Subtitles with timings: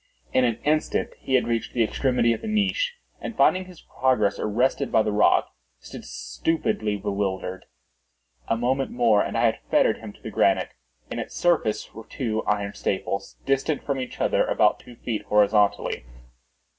[0.33, 4.39] In an instant he had reached the extremity of the niche, and finding his progress
[4.39, 7.65] arrested by the rock, stood stupidly bewildered.
[8.47, 10.73] A moment more and I had fettered him to the granite.
[11.11, 16.03] In its surface were two iron staples, distant from each other about two feet, horizontally.